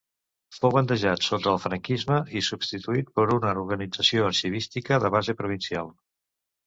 Fou 0.59 0.71
bandejat 0.75 1.25
sota 1.25 1.51
el 1.51 1.59
franquisme 1.65 2.17
i 2.41 2.43
substituït 2.49 3.11
per 3.19 3.27
una 3.37 3.53
organització 3.65 4.27
arxivística 4.31 4.99
de 5.05 5.13
base 5.17 5.37
provincial. 5.43 5.93